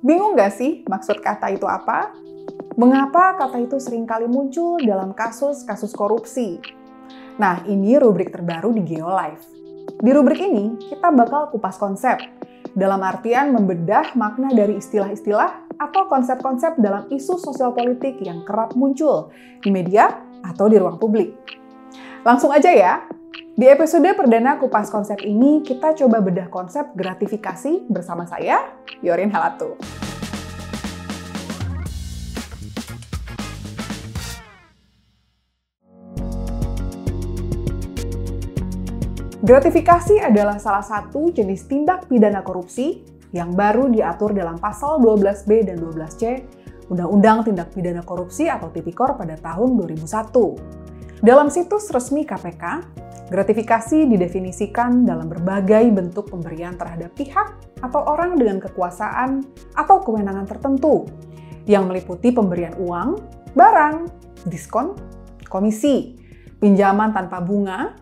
Bingung 0.00 0.32
nggak 0.32 0.52
sih 0.56 0.80
maksud 0.88 1.20
kata 1.20 1.52
itu 1.52 1.68
apa? 1.68 2.16
Mengapa 2.80 3.36
kata 3.36 3.60
itu 3.60 3.76
sering 3.76 4.08
kali 4.08 4.24
muncul 4.24 4.80
dalam 4.80 5.12
kasus-kasus 5.12 5.92
korupsi? 5.92 6.56
Nah, 7.36 7.60
ini 7.68 8.00
rubrik 8.00 8.32
terbaru 8.32 8.72
di 8.72 8.80
GeoLife. 8.84 9.44
Di 10.00 10.10
rubrik 10.16 10.40
ini, 10.40 10.80
kita 10.80 11.12
bakal 11.12 11.52
kupas 11.52 11.76
konsep, 11.76 12.16
dalam 12.72 13.04
artian 13.04 13.52
membedah 13.52 14.16
makna 14.16 14.48
dari 14.56 14.80
istilah-istilah 14.80 15.68
atau 15.76 16.08
konsep-konsep 16.08 16.80
dalam 16.80 17.04
isu 17.12 17.36
sosial 17.36 17.76
politik 17.76 18.16
yang 18.24 18.40
kerap 18.48 18.72
muncul 18.72 19.28
di 19.60 19.68
media 19.68 20.16
atau 20.40 20.68
di 20.72 20.80
ruang 20.80 20.96
publik. 20.96 21.36
Langsung 22.24 22.52
aja 22.52 22.72
ya, 22.72 23.04
di 23.58 23.66
episode 23.66 24.06
perdana 24.14 24.58
Kupas 24.58 24.90
Konsep 24.94 25.26
ini, 25.26 25.62
kita 25.66 25.96
coba 25.98 26.22
bedah 26.22 26.46
konsep 26.46 26.94
gratifikasi 26.94 27.90
bersama 27.90 28.22
saya, 28.28 28.78
Yorin 29.02 29.30
Halatu. 29.34 29.74
Gratifikasi 39.40 40.20
adalah 40.20 40.60
salah 40.62 40.84
satu 40.84 41.32
jenis 41.34 41.66
tindak 41.66 42.06
pidana 42.06 42.44
korupsi 42.44 43.02
yang 43.34 43.56
baru 43.56 43.90
diatur 43.90 44.30
dalam 44.30 44.60
pasal 44.62 45.02
12B 45.02 45.66
dan 45.66 45.80
12C 45.80 46.22
Undang-Undang 46.90 47.46
Tindak 47.46 47.70
Pidana 47.70 48.02
Korupsi 48.02 48.50
atau 48.50 48.66
Tipikor 48.74 49.14
pada 49.14 49.38
tahun 49.38 49.78
2001. 49.78 50.79
Dalam 51.20 51.52
situs 51.52 51.92
resmi 51.92 52.24
KPK, 52.24 52.64
Gratifikasi 53.30 54.10
didefinisikan 54.10 55.06
dalam 55.06 55.30
berbagai 55.30 55.86
bentuk 55.94 56.34
pemberian 56.34 56.74
terhadap 56.74 57.14
pihak 57.14 57.62
atau 57.78 58.02
orang 58.02 58.34
dengan 58.34 58.58
kekuasaan 58.58 59.46
atau 59.78 60.02
kewenangan 60.02 60.50
tertentu, 60.50 61.06
yang 61.70 61.86
meliputi 61.86 62.34
pemberian 62.34 62.74
uang, 62.74 63.22
barang, 63.54 64.10
diskon, 64.50 64.98
komisi, 65.46 66.18
pinjaman 66.58 67.14
tanpa 67.14 67.38
bunga, 67.38 67.94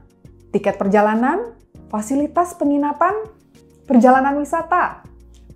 tiket 0.49 0.81
perjalanan, 0.81 1.53
fasilitas 1.93 2.57
penginapan, 2.57 3.13
perjalanan 3.85 4.41
wisata, 4.41 5.05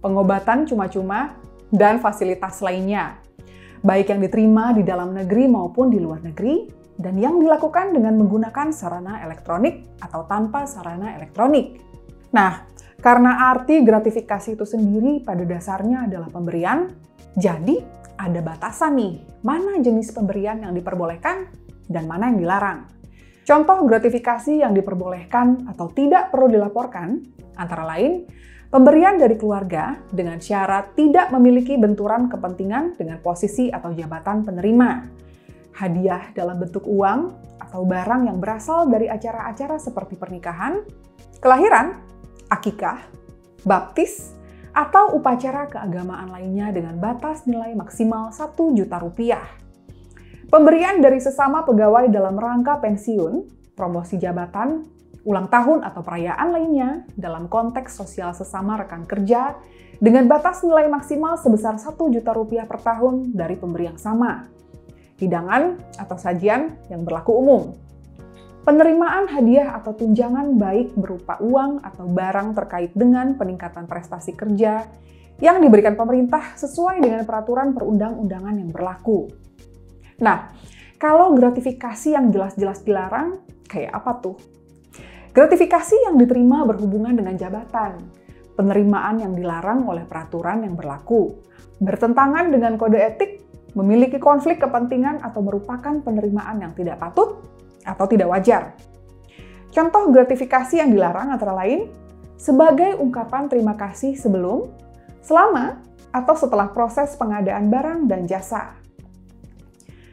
pengobatan 0.04 0.69
cuma-cuma, 0.69 1.41
dan 1.72 1.97
fasilitas 1.97 2.60
lainnya, 2.60 3.16
baik 3.80 4.12
yang 4.12 4.20
diterima 4.20 4.76
di 4.76 4.84
dalam 4.84 5.16
negeri 5.16 5.48
maupun 5.48 5.88
di 5.88 5.97
luar 5.97 6.20
negeri, 6.20 6.81
dan 7.00 7.16
yang 7.16 7.40
dilakukan 7.40 7.96
dengan 7.96 8.16
menggunakan 8.20 8.72
sarana 8.74 9.24
elektronik 9.24 9.86
atau 10.00 10.28
tanpa 10.28 10.68
sarana 10.68 11.16
elektronik. 11.16 11.80
Nah, 12.32 12.64
karena 13.02 13.50
arti 13.50 13.82
gratifikasi 13.82 14.54
itu 14.54 14.62
sendiri 14.62 15.24
pada 15.26 15.42
dasarnya 15.42 16.06
adalah 16.06 16.30
pemberian, 16.30 16.92
jadi 17.34 17.82
ada 18.14 18.40
batasan 18.44 18.94
nih, 18.94 19.14
mana 19.42 19.82
jenis 19.82 20.14
pemberian 20.14 20.62
yang 20.62 20.72
diperbolehkan 20.76 21.50
dan 21.90 22.06
mana 22.06 22.30
yang 22.30 22.38
dilarang. 22.38 22.78
Contoh 23.42 23.82
gratifikasi 23.90 24.62
yang 24.62 24.70
diperbolehkan 24.70 25.66
atau 25.66 25.90
tidak 25.90 26.30
perlu 26.30 26.46
dilaporkan, 26.46 27.26
antara 27.58 27.82
lain, 27.82 28.22
pemberian 28.70 29.18
dari 29.18 29.34
keluarga 29.34 29.98
dengan 30.14 30.38
syarat 30.38 30.94
tidak 30.94 31.34
memiliki 31.34 31.74
benturan 31.74 32.30
kepentingan 32.30 32.94
dengan 32.94 33.18
posisi 33.18 33.66
atau 33.66 33.90
jabatan 33.90 34.46
penerima, 34.46 34.90
hadiah 35.77 36.33
dalam 36.37 36.61
bentuk 36.61 36.84
uang 36.84 37.33
atau 37.61 37.89
barang 37.89 38.28
yang 38.28 38.39
berasal 38.39 38.89
dari 38.89 39.09
acara-acara 39.09 39.81
seperti 39.81 40.20
pernikahan, 40.20 40.84
kelahiran, 41.41 41.98
akikah, 42.53 43.01
baptis, 43.65 44.37
atau 44.73 45.17
upacara 45.17 45.69
keagamaan 45.69 46.33
lainnya 46.33 46.73
dengan 46.73 46.97
batas 46.97 47.45
nilai 47.45 47.77
maksimal 47.77 48.33
1 48.33 48.56
juta 48.77 48.97
rupiah. 49.00 49.45
Pemberian 50.48 51.00
dari 51.00 51.20
sesama 51.20 51.65
pegawai 51.65 52.12
dalam 52.12 52.37
rangka 52.37 52.81
pensiun, 52.81 53.48
promosi 53.73 54.20
jabatan, 54.20 54.84
ulang 55.25 55.49
tahun 55.49 55.81
atau 55.87 56.00
perayaan 56.05 56.49
lainnya 56.53 56.91
dalam 57.16 57.47
konteks 57.49 57.94
sosial 57.94 58.37
sesama 58.37 58.77
rekan 58.81 59.09
kerja 59.09 59.56
dengan 60.03 60.27
batas 60.27 60.66
nilai 60.66 60.91
maksimal 60.91 61.38
sebesar 61.38 61.78
1 61.78 61.94
juta 62.11 62.34
rupiah 62.34 62.66
per 62.66 62.82
tahun 62.82 63.32
dari 63.32 63.55
pemberi 63.55 63.93
yang 63.93 64.00
sama 64.00 64.50
hidangan 65.21 65.81
atau 65.99 66.17
sajian 66.17 66.77
yang 66.89 67.03
berlaku 67.05 67.33
umum. 67.37 67.62
Penerimaan 68.62 69.27
hadiah 69.27 69.75
atau 69.75 69.91
tunjangan 69.91 70.55
baik 70.55 70.95
berupa 70.95 71.34
uang 71.43 71.83
atau 71.83 72.06
barang 72.06 72.55
terkait 72.55 72.95
dengan 72.95 73.34
peningkatan 73.34 73.91
prestasi 73.91 74.39
kerja 74.39 74.87
yang 75.43 75.59
diberikan 75.59 75.99
pemerintah 75.99 76.55
sesuai 76.55 77.03
dengan 77.03 77.27
peraturan 77.27 77.75
perundang-undangan 77.75 78.55
yang 78.62 78.71
berlaku. 78.71 79.27
Nah, 80.23 80.55
kalau 81.03 81.34
gratifikasi 81.34 82.15
yang 82.15 82.31
jelas-jelas 82.31 82.87
dilarang, 82.87 83.43
kayak 83.67 83.91
apa 83.91 84.23
tuh? 84.23 84.39
Gratifikasi 85.34 86.06
yang 86.06 86.15
diterima 86.15 86.62
berhubungan 86.62 87.19
dengan 87.19 87.34
jabatan, 87.34 87.99
penerimaan 88.55 89.19
yang 89.19 89.34
dilarang 89.34 89.83
oleh 89.83 90.06
peraturan 90.06 90.62
yang 90.62 90.79
berlaku, 90.79 91.34
bertentangan 91.83 92.55
dengan 92.55 92.79
kode 92.79 93.03
etik 93.03 93.43
memiliki 93.72 94.21
konflik 94.21 94.60
kepentingan 94.60 95.25
atau 95.25 95.41
merupakan 95.41 95.93
penerimaan 96.05 96.60
yang 96.60 96.72
tidak 96.77 97.00
patut 97.00 97.41
atau 97.83 98.05
tidak 98.06 98.28
wajar. 98.28 98.62
Contoh 99.72 100.12
gratifikasi 100.12 100.77
yang 100.77 100.93
dilarang 100.93 101.33
antara 101.33 101.56
lain 101.56 101.88
sebagai 102.37 103.00
ungkapan 103.00 103.49
terima 103.49 103.72
kasih 103.72 104.19
sebelum, 104.19 104.69
selama, 105.25 105.81
atau 106.12 106.37
setelah 106.37 106.69
proses 106.69 107.16
pengadaan 107.16 107.72
barang 107.72 108.05
dan 108.05 108.28
jasa. 108.28 108.77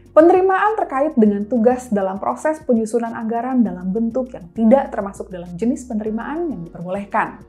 Penerimaan 0.10 0.74
terkait 0.80 1.14
dengan 1.20 1.46
tugas 1.46 1.92
dalam 1.92 2.18
proses 2.18 2.58
penyusunan 2.66 3.14
anggaran 3.14 3.62
dalam 3.62 3.94
bentuk 3.94 4.32
yang 4.34 4.48
tidak 4.56 4.90
termasuk 4.90 5.30
dalam 5.30 5.54
jenis 5.54 5.86
penerimaan 5.86 6.50
yang 6.50 6.62
diperbolehkan. 6.66 7.40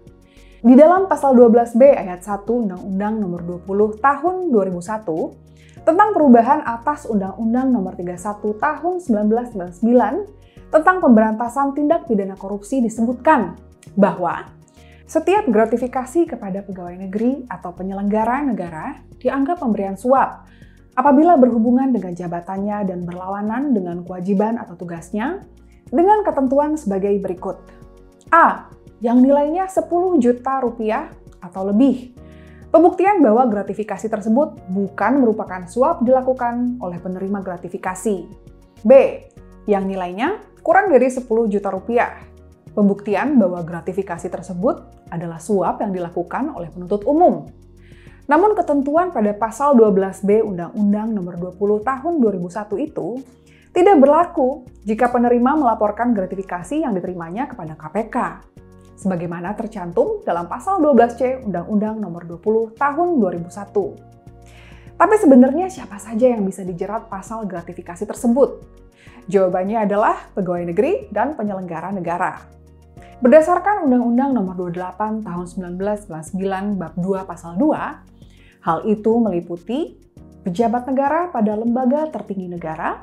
Di 0.61 0.77
dalam 0.77 1.09
pasal 1.09 1.33
12B 1.41 1.81
ayat 1.97 2.21
1 2.21 2.45
Undang-Undang 2.45 3.15
Nomor 3.17 3.65
20 3.65 3.97
Tahun 3.97 4.35
2001 4.53 5.70
tentang 5.85 6.13
perubahan 6.13 6.61
atas 6.65 7.09
Undang-Undang 7.09 7.69
Nomor 7.73 7.97
31 7.97 8.21
Tahun 8.61 8.95
1999 9.01 10.71
tentang 10.71 10.97
pemberantasan 11.03 11.75
tindak 11.75 12.07
pidana 12.07 12.39
korupsi 12.39 12.79
disebutkan 12.85 13.59
bahwa 13.99 14.47
setiap 15.11 15.51
gratifikasi 15.51 16.31
kepada 16.31 16.63
pegawai 16.63 16.95
negeri 16.95 17.43
atau 17.51 17.75
penyelenggara 17.75 18.47
negara 18.47 19.03
dianggap 19.19 19.59
pemberian 19.59 19.99
suap 19.99 20.47
apabila 20.95 21.35
berhubungan 21.35 21.91
dengan 21.91 22.15
jabatannya 22.15 22.87
dan 22.87 23.03
berlawanan 23.03 23.75
dengan 23.75 24.07
kewajiban 24.07 24.63
atau 24.63 24.79
tugasnya 24.79 25.43
dengan 25.91 26.23
ketentuan 26.23 26.79
sebagai 26.79 27.11
berikut. 27.19 27.59
A. 28.31 28.71
Yang 29.03 29.19
nilainya 29.27 29.65
10 29.67 30.23
juta 30.23 30.63
rupiah 30.63 31.11
atau 31.43 31.67
lebih 31.67 32.15
Pembuktian 32.71 33.19
bahwa 33.19 33.51
gratifikasi 33.51 34.07
tersebut 34.07 34.55
bukan 34.71 35.19
merupakan 35.19 35.67
suap 35.67 36.07
dilakukan 36.07 36.79
oleh 36.79 37.03
penerima 37.03 37.43
gratifikasi. 37.43 38.31
B. 38.87 38.93
Yang 39.67 39.85
nilainya 39.91 40.39
kurang 40.63 40.87
dari 40.87 41.11
10 41.11 41.27
juta 41.51 41.75
rupiah. 41.75 42.23
Pembuktian 42.71 43.43
bahwa 43.43 43.67
gratifikasi 43.67 44.31
tersebut 44.31 44.87
adalah 45.11 45.43
suap 45.43 45.83
yang 45.83 45.91
dilakukan 45.91 46.55
oleh 46.55 46.71
penuntut 46.71 47.03
umum. 47.11 47.51
Namun 48.31 48.55
ketentuan 48.55 49.11
pada 49.11 49.35
pasal 49.35 49.75
12B 49.75 50.47
Undang-Undang 50.47 51.11
Nomor 51.11 51.35
20 51.59 51.83
Tahun 51.83 52.13
2001 52.23 52.87
itu 52.87 53.19
tidak 53.75 53.99
berlaku 53.99 54.63
jika 54.87 55.11
penerima 55.11 55.59
melaporkan 55.59 56.15
gratifikasi 56.15 56.87
yang 56.87 56.95
diterimanya 56.95 57.51
kepada 57.51 57.75
KPK 57.75 58.17
sebagaimana 59.01 59.57
tercantum 59.57 60.21
dalam 60.29 60.45
pasal 60.45 60.85
12C 60.85 61.49
Undang-Undang 61.49 61.97
Nomor 62.05 62.29
20 62.29 62.77
Tahun 62.77 63.09
2001. 63.17 65.01
Tapi 65.01 65.17
sebenarnya 65.17 65.73
siapa 65.73 65.97
saja 65.97 66.29
yang 66.29 66.45
bisa 66.45 66.61
dijerat 66.61 67.09
pasal 67.09 67.49
gratifikasi 67.49 68.05
tersebut? 68.05 68.61
Jawabannya 69.33 69.89
adalah 69.89 70.29
pegawai 70.37 70.69
negeri 70.69 71.09
dan 71.09 71.33
penyelenggara 71.33 71.89
negara. 71.97 72.45
Berdasarkan 73.25 73.89
Undang-Undang 73.89 74.37
Nomor 74.37 74.55
28 74.69 75.25
Tahun 75.25 75.47
1999 76.05 76.77
Bab 76.77 76.93
2 77.01 77.25
Pasal 77.25 77.57
2, 77.57 78.69
hal 78.69 78.79
itu 78.85 79.13
meliputi 79.17 79.97
pejabat 80.45 80.89
negara 80.89 81.33
pada 81.33 81.57
lembaga 81.57 82.09
tertinggi 82.13 82.53
negara, 82.53 83.01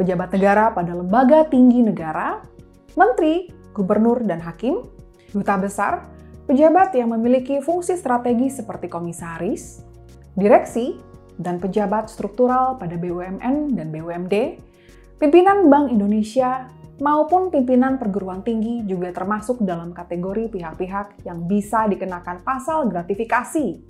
pejabat 0.00 0.32
negara 0.32 0.72
pada 0.72 0.92
lembaga 0.96 1.44
tinggi 1.48 1.84
negara, 1.84 2.40
menteri, 2.96 3.48
gubernur, 3.72 4.20
dan 4.24 4.40
hakim, 4.40 4.84
duta 5.32 5.56
besar, 5.56 6.06
pejabat 6.46 6.92
yang 6.94 7.10
memiliki 7.16 7.58
fungsi 7.64 7.96
strategi 7.96 8.52
seperti 8.52 8.86
komisaris, 8.86 9.82
direksi, 10.36 11.00
dan 11.40 11.56
pejabat 11.58 12.12
struktural 12.12 12.76
pada 12.76 12.94
BUMN 13.00 13.72
dan 13.72 13.88
BUMD, 13.88 14.34
pimpinan 15.16 15.72
Bank 15.72 15.88
Indonesia, 15.90 16.68
maupun 17.00 17.48
pimpinan 17.50 17.96
perguruan 17.96 18.44
tinggi 18.44 18.84
juga 18.84 19.10
termasuk 19.10 19.64
dalam 19.64 19.90
kategori 19.96 20.52
pihak-pihak 20.52 21.26
yang 21.26 21.48
bisa 21.48 21.88
dikenakan 21.88 22.44
pasal 22.44 22.86
gratifikasi. 22.86 23.80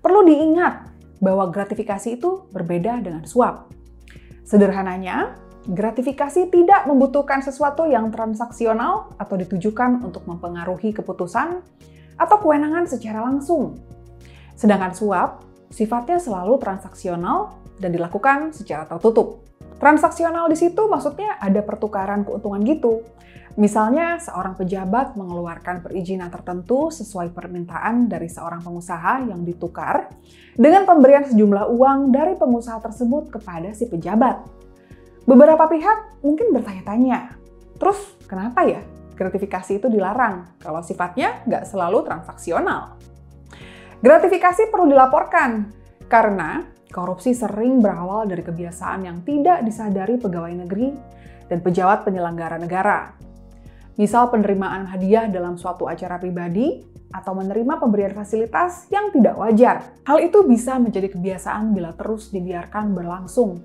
Perlu 0.00 0.20
diingat 0.26 0.90
bahwa 1.22 1.48
gratifikasi 1.48 2.18
itu 2.18 2.48
berbeda 2.50 3.00
dengan 3.00 3.24
suap. 3.24 3.70
Sederhananya, 4.44 5.36
gratifikasi 5.64 6.52
tidak 6.52 6.84
membutuhkan 6.84 7.40
sesuatu 7.40 7.88
yang 7.88 8.12
transaksional 8.12 9.16
atau 9.16 9.34
ditujukan 9.40 10.04
untuk 10.04 10.28
mempengaruhi 10.28 10.92
keputusan 10.92 11.64
atau 12.20 12.36
kewenangan 12.38 12.84
secara 12.84 13.24
langsung. 13.24 13.80
Sedangkan 14.54 14.92
suap 14.92 15.42
sifatnya 15.72 16.20
selalu 16.20 16.60
transaksional 16.60 17.56
dan 17.80 17.90
dilakukan 17.90 18.54
secara 18.54 18.86
tertutup. 18.86 19.42
Transaksional 19.80 20.46
di 20.46 20.56
situ 20.56 20.86
maksudnya 20.86 21.40
ada 21.42 21.58
pertukaran 21.64 22.22
keuntungan 22.22 22.62
gitu. 22.62 23.02
Misalnya, 23.54 24.18
seorang 24.18 24.58
pejabat 24.58 25.14
mengeluarkan 25.14 25.78
perizinan 25.78 26.26
tertentu 26.26 26.90
sesuai 26.90 27.30
permintaan 27.30 28.10
dari 28.10 28.26
seorang 28.26 28.58
pengusaha 28.58 29.30
yang 29.30 29.46
ditukar 29.46 30.10
dengan 30.58 30.82
pemberian 30.82 31.22
sejumlah 31.22 31.70
uang 31.70 32.10
dari 32.10 32.34
pengusaha 32.34 32.82
tersebut 32.82 33.30
kepada 33.30 33.70
si 33.70 33.86
pejabat. 33.86 34.63
Beberapa 35.24 35.64
pihak 35.72 36.20
mungkin 36.20 36.52
bertanya-tanya, 36.52 37.32
terus 37.80 37.96
kenapa 38.28 38.68
ya 38.68 38.84
gratifikasi 39.16 39.80
itu 39.80 39.88
dilarang 39.88 40.44
kalau 40.60 40.84
sifatnya 40.84 41.40
nggak 41.48 41.64
selalu 41.64 42.04
transaksional? 42.04 43.00
Gratifikasi 44.04 44.68
perlu 44.68 44.84
dilaporkan 44.92 45.72
karena 46.12 46.68
korupsi 46.92 47.32
sering 47.32 47.80
berawal 47.80 48.28
dari 48.28 48.44
kebiasaan 48.44 49.08
yang 49.08 49.24
tidak 49.24 49.64
disadari 49.64 50.20
pegawai 50.20 50.52
negeri 50.60 50.92
dan 51.48 51.64
pejabat 51.64 52.04
penyelenggara 52.04 52.60
negara. 52.60 53.16
Misal 53.96 54.28
penerimaan 54.28 54.92
hadiah 54.92 55.24
dalam 55.32 55.56
suatu 55.56 55.88
acara 55.88 56.20
pribadi 56.20 56.84
atau 57.14 57.32
menerima 57.32 57.78
pemberian 57.78 58.12
fasilitas 58.12 58.90
yang 58.90 59.08
tidak 59.14 59.38
wajar. 59.38 59.88
Hal 60.04 60.18
itu 60.20 60.42
bisa 60.44 60.76
menjadi 60.76 61.08
kebiasaan 61.14 61.72
bila 61.72 61.94
terus 61.94 62.28
dibiarkan 62.28 62.92
berlangsung. 62.92 63.62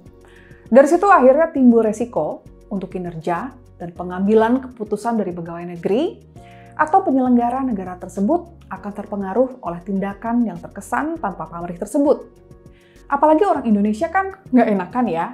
Dari 0.70 0.86
situ 0.86 1.10
akhirnya 1.10 1.50
timbul 1.50 1.82
resiko 1.82 2.46
untuk 2.70 2.94
kinerja 2.94 3.50
dan 3.82 3.90
pengambilan 3.90 4.62
keputusan 4.70 5.18
dari 5.18 5.34
pegawai 5.34 5.66
negeri 5.66 6.22
atau 6.78 7.02
penyelenggara 7.02 7.66
negara 7.66 7.98
tersebut 7.98 8.70
akan 8.70 8.92
terpengaruh 8.94 9.50
oleh 9.66 9.82
tindakan 9.82 10.46
yang 10.46 10.62
terkesan 10.62 11.18
tanpa 11.18 11.50
pamrih 11.50 11.76
tersebut. 11.76 12.30
Apalagi 13.10 13.42
orang 13.50 13.66
Indonesia 13.66 14.14
kan 14.14 14.38
nggak 14.54 14.68
enakan 14.70 15.06
ya, 15.10 15.34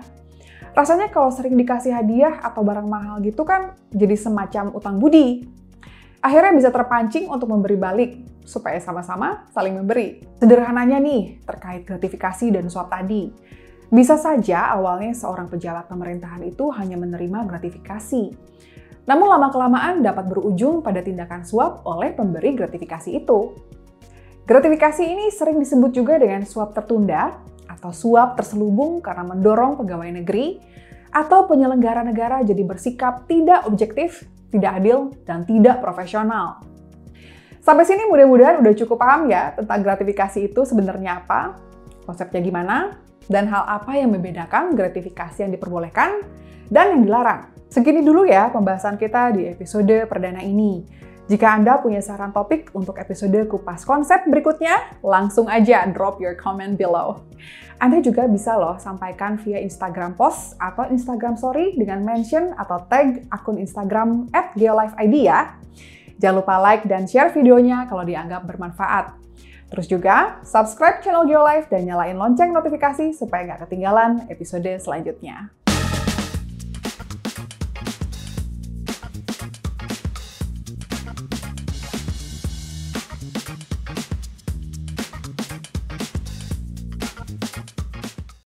rasanya 0.72 1.12
kalau 1.12 1.28
sering 1.36 1.60
dikasih 1.60 1.92
hadiah 1.92 2.40
atau 2.40 2.64
barang 2.64 2.88
mahal 2.88 3.20
gitu 3.20 3.44
kan 3.44 3.76
jadi 3.92 4.16
semacam 4.16 4.72
utang 4.72 5.04
budi. 5.04 5.52
Akhirnya 6.24 6.56
bisa 6.56 6.72
terpancing 6.72 7.28
untuk 7.28 7.52
memberi 7.52 7.76
balik 7.76 8.12
supaya 8.48 8.80
sama-sama 8.80 9.46
saling 9.52 9.76
memberi. 9.76 10.24
Sederhananya 10.40 10.98
nih, 10.98 11.44
terkait 11.44 11.84
gratifikasi 11.86 12.50
dan 12.50 12.66
suap 12.72 12.90
tadi. 12.90 13.30
Bisa 13.94 14.18
saja 14.18 14.74
awalnya 14.74 15.14
seorang 15.14 15.46
pejabat 15.46 15.86
pemerintahan 15.86 16.42
itu 16.46 16.74
hanya 16.74 16.98
menerima 16.98 17.46
gratifikasi. 17.46 18.34
Namun 19.06 19.28
lama-kelamaan 19.30 20.02
dapat 20.02 20.26
berujung 20.26 20.82
pada 20.82 21.06
tindakan 21.06 21.46
suap 21.46 21.86
oleh 21.86 22.10
pemberi 22.18 22.58
gratifikasi 22.58 23.10
itu. 23.14 23.54
Gratifikasi 24.46 25.04
ini 25.06 25.30
sering 25.30 25.62
disebut 25.62 25.94
juga 25.94 26.18
dengan 26.18 26.46
suap 26.46 26.74
tertunda 26.74 27.38
atau 27.70 27.94
suap 27.94 28.38
terselubung 28.38 29.02
karena 29.02 29.26
mendorong 29.26 29.78
pegawai 29.78 30.10
negeri 30.22 30.62
atau 31.14 31.46
penyelenggara 31.46 32.02
negara 32.02 32.42
jadi 32.42 32.62
bersikap 32.66 33.30
tidak 33.30 33.66
objektif, 33.70 34.26
tidak 34.50 34.82
adil, 34.82 35.14
dan 35.26 35.46
tidak 35.46 35.82
profesional. 35.82 36.62
Sampai 37.66 37.86
sini 37.90 38.06
mudah-mudahan 38.06 38.62
udah 38.62 38.74
cukup 38.78 39.02
paham 39.02 39.26
ya 39.30 39.54
tentang 39.58 39.82
gratifikasi 39.82 40.54
itu 40.54 40.62
sebenarnya 40.66 41.26
apa, 41.26 41.58
konsepnya 42.06 42.42
gimana, 42.46 43.05
dan 43.32 43.50
hal 43.50 43.66
apa 43.66 43.98
yang 43.98 44.14
membedakan 44.14 44.78
gratifikasi 44.78 45.46
yang 45.46 45.54
diperbolehkan 45.54 46.22
dan 46.70 46.98
yang 46.98 47.02
dilarang. 47.06 47.50
Segini 47.70 48.06
dulu 48.06 48.24
ya 48.24 48.54
pembahasan 48.54 48.96
kita 48.96 49.36
di 49.36 49.50
episode 49.50 50.08
perdana 50.08 50.40
ini. 50.46 50.86
Jika 51.26 51.58
Anda 51.58 51.82
punya 51.82 52.06
saran 52.06 52.30
topik 52.30 52.70
untuk 52.78 53.02
episode 53.02 53.50
kupas 53.50 53.82
konsep 53.82 54.30
berikutnya, 54.30 55.02
langsung 55.02 55.50
aja 55.50 55.82
drop 55.90 56.22
your 56.22 56.38
comment 56.38 56.78
below. 56.78 57.26
Anda 57.82 58.00
juga 58.00 58.30
bisa 58.30 58.56
loh 58.56 58.78
sampaikan 58.78 59.36
via 59.42 59.60
Instagram 59.60 60.16
post 60.16 60.54
atau 60.62 60.86
Instagram 60.88 61.36
story 61.36 61.76
dengan 61.76 62.06
mention 62.06 62.54
atau 62.56 62.86
tag 62.88 63.26
akun 63.34 63.58
Instagram 63.58 64.30
at 64.32 64.54
ya. 64.56 65.58
Jangan 66.16 66.36
lupa 66.40 66.56
like 66.62 66.88
dan 66.88 67.04
share 67.10 67.34
videonya 67.34 67.90
kalau 67.90 68.08
dianggap 68.08 68.48
bermanfaat. 68.48 69.18
Terus 69.74 69.90
juga 69.90 70.40
subscribe 70.46 71.02
channel 71.02 71.26
Geolife 71.26 71.68
dan 71.68 71.90
nyalain 71.90 72.16
lonceng 72.16 72.54
notifikasi 72.54 73.18
supaya 73.18 73.50
nggak 73.50 73.66
ketinggalan 73.66 74.30
episode 74.30 74.70
selanjutnya. 74.78 75.50